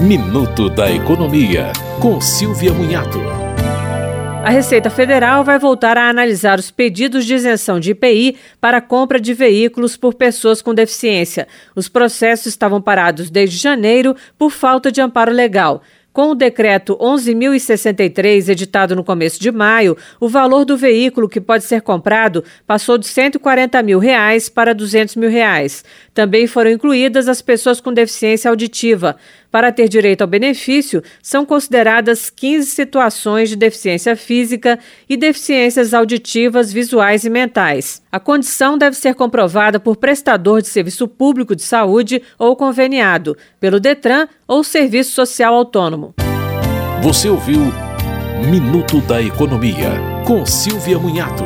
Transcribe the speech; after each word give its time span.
Minuto 0.00 0.70
da 0.70 0.90
Economia, 0.90 1.74
com 2.00 2.22
Silvia 2.22 2.72
Munhato. 2.72 3.20
A 4.42 4.48
Receita 4.48 4.88
Federal 4.88 5.44
vai 5.44 5.58
voltar 5.58 5.98
a 5.98 6.08
analisar 6.08 6.58
os 6.58 6.70
pedidos 6.70 7.26
de 7.26 7.34
isenção 7.34 7.78
de 7.78 7.90
IPI 7.90 8.36
para 8.58 8.80
compra 8.80 9.20
de 9.20 9.34
veículos 9.34 9.98
por 9.98 10.14
pessoas 10.14 10.62
com 10.62 10.72
deficiência. 10.72 11.46
Os 11.76 11.86
processos 11.86 12.46
estavam 12.46 12.80
parados 12.80 13.28
desde 13.28 13.58
janeiro 13.58 14.16
por 14.38 14.50
falta 14.50 14.90
de 14.90 15.02
amparo 15.02 15.32
legal. 15.32 15.82
Com 16.12 16.30
o 16.30 16.34
decreto 16.34 16.96
11.063, 16.96 18.48
editado 18.48 18.96
no 18.96 19.04
começo 19.04 19.40
de 19.40 19.52
maio, 19.52 19.96
o 20.18 20.28
valor 20.28 20.64
do 20.64 20.76
veículo 20.76 21.28
que 21.28 21.40
pode 21.40 21.62
ser 21.62 21.82
comprado 21.82 22.42
passou 22.66 22.98
de 22.98 23.06
140 23.06 23.80
mil 23.84 24.00
reais 24.00 24.48
para 24.48 24.74
200 24.74 25.14
mil 25.14 25.30
reais. 25.30 25.84
Também 26.12 26.48
foram 26.48 26.72
incluídas 26.72 27.28
as 27.28 27.40
pessoas 27.40 27.80
com 27.80 27.92
deficiência 27.92 28.50
auditiva. 28.50 29.16
Para 29.50 29.72
ter 29.72 29.88
direito 29.88 30.22
ao 30.22 30.28
benefício, 30.28 31.02
são 31.20 31.44
consideradas 31.44 32.30
15 32.30 32.70
situações 32.70 33.48
de 33.48 33.56
deficiência 33.56 34.14
física 34.14 34.78
e 35.08 35.16
deficiências 35.16 35.92
auditivas, 35.92 36.72
visuais 36.72 37.24
e 37.24 37.30
mentais. 37.30 38.00
A 38.12 38.20
condição 38.20 38.78
deve 38.78 38.96
ser 38.96 39.14
comprovada 39.14 39.80
por 39.80 39.96
prestador 39.96 40.62
de 40.62 40.68
serviço 40.68 41.08
público 41.08 41.56
de 41.56 41.62
saúde 41.62 42.22
ou 42.38 42.54
conveniado, 42.54 43.36
pelo 43.58 43.80
Detran 43.80 44.28
ou 44.46 44.62
Serviço 44.62 45.12
Social 45.12 45.54
Autônomo. 45.54 46.14
Você 47.02 47.28
ouviu 47.28 47.72
Minuto 48.48 49.00
da 49.02 49.20
Economia, 49.20 49.90
com 50.26 50.46
Silvia 50.46 50.98
Munhato. 50.98 51.44